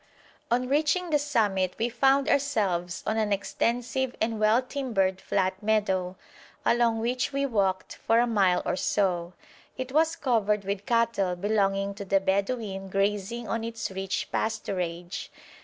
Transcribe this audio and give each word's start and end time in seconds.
On 0.49 0.67
reaching 0.67 1.11
the 1.11 1.19
summit 1.19 1.75
we 1.77 1.87
found 1.87 2.27
ourselves 2.27 3.03
on 3.05 3.17
an 3.17 3.31
extensive 3.31 4.15
and 4.19 4.39
well 4.39 4.59
timbered 4.59 5.21
flat 5.21 5.61
meadow, 5.61 6.15
along 6.65 6.99
which 6.99 7.31
we 7.31 7.45
walked 7.45 7.97
for 7.97 8.17
a 8.19 8.25
mile 8.25 8.63
or 8.65 8.75
so. 8.75 9.33
It 9.77 9.91
was 9.91 10.15
covered 10.15 10.63
with 10.65 10.87
cattle 10.87 11.35
belonging 11.35 11.93
to 11.93 12.03
the 12.03 12.19
Bedouin 12.19 12.89
grazing 12.89 13.47
on 13.47 13.63
its 13.63 13.91
rich 13.91 14.27
pasturage. 14.31 15.27